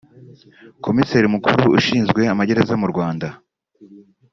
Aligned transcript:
Komiseri 0.85 1.27
mukuru 1.33 1.63
ushinzwe 1.77 2.21
amagereza 2.33 2.73
mu 2.81 2.87
Rwanda 2.91 3.27